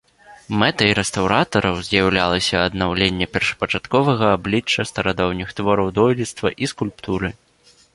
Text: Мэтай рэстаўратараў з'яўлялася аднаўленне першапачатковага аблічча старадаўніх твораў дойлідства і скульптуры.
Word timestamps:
Мэтай 0.61 0.91
рэстаўратараў 0.99 1.75
з'яўлялася 1.89 2.63
аднаўленне 2.71 3.25
першапачатковага 3.37 4.25
аблічча 4.39 4.81
старадаўніх 4.95 5.49
твораў 5.61 5.97
дойлідства 6.01 6.49
і 6.61 6.77
скульптуры. 6.77 7.29